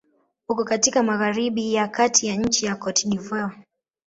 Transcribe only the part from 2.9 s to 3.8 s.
d'Ivoire.